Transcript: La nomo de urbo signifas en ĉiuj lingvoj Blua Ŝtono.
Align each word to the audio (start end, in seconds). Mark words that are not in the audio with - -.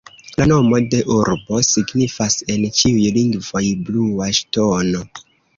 La 0.39 0.45
nomo 0.51 0.79
de 0.93 1.01
urbo 1.15 1.59
signifas 1.67 2.39
en 2.55 2.65
ĉiuj 2.79 3.13
lingvoj 3.19 3.63
Blua 3.91 4.31
Ŝtono. 4.39 5.05